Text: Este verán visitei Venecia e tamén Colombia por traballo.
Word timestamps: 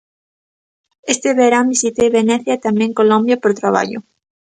Este 1.13 1.29
verán 1.39 1.71
visitei 1.73 2.09
Venecia 2.17 2.53
e 2.55 2.63
tamén 2.65 2.97
Colombia 2.99 3.41
por 3.41 3.53
traballo. 3.61 3.99